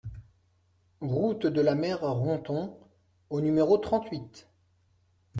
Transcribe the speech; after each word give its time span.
Route 1.01 1.45
de 1.45 1.61
la 1.61 1.75
Mer 1.75 1.99
Ronthon 2.01 2.75
au 3.29 3.39
numéro 3.39 3.77
trente-huit 3.77 4.47